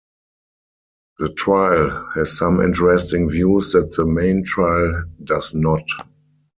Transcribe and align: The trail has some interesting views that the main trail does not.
The 1.19 1.29
trail 1.31 2.07
has 2.15 2.35
some 2.35 2.59
interesting 2.59 3.29
views 3.29 3.73
that 3.73 3.93
the 3.95 4.05
main 4.07 4.43
trail 4.43 5.03
does 5.23 5.53
not. 5.53 5.83